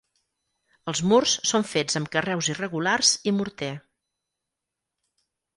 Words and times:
Els 0.91 1.01
murs 1.11 1.35
són 1.49 1.67
fets 1.73 1.99
amb 2.01 2.11
carreus 2.17 2.49
irregulars 2.53 3.13
i 3.33 3.37
morter. 3.41 3.71